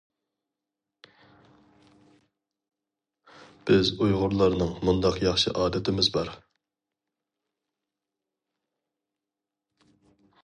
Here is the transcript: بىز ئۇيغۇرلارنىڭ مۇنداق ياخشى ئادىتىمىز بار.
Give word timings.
بىز 3.69 3.91
ئۇيغۇرلارنىڭ 4.05 4.73
مۇنداق 4.89 5.21
ياخشى 5.25 5.55
ئادىتىمىز 5.55 6.11
بار. 6.17 6.33